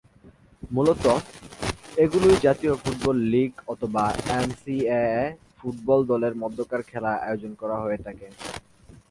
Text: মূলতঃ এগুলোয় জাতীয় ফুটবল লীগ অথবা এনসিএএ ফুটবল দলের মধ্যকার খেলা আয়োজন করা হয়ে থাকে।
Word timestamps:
মূলতঃ 0.75 1.05
এগুলোয় 2.03 2.37
জাতীয় 2.45 2.73
ফুটবল 2.83 3.17
লীগ 3.33 3.51
অথবা 3.73 4.03
এনসিএএ 4.37 5.23
ফুটবল 5.57 5.99
দলের 6.11 6.33
মধ্যকার 6.43 6.81
খেলা 6.91 7.11
আয়োজন 7.25 7.51
করা 7.61 7.77
হয়ে 7.83 7.99
থাকে। 8.05 8.27